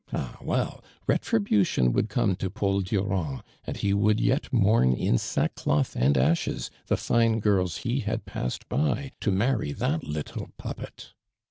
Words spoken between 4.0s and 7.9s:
yet mourn in sackcloth and ashes the tine girls ho